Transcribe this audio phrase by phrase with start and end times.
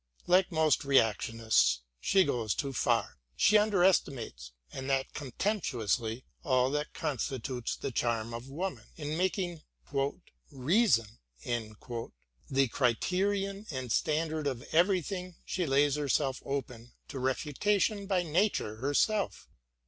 [0.25, 3.19] Like most reactionists she goes too far.
[3.35, 8.85] She under estimates, and that contemp tuously, all that constitutes the charm of woman.
[8.95, 9.61] In making"
[10.51, 11.19] reason"
[12.57, 19.47] the criterion and standard of everything she lays herself open to refutation by Nature herself.